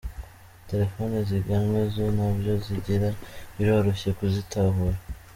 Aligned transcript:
Telefoni 0.69 1.15
ziganwe 1.29 1.79
zo 1.95 2.05
ntabyo 2.15 2.53
zigira, 2.65 3.09
biroroshye 3.55 4.09
kuzitahura. 4.17 4.97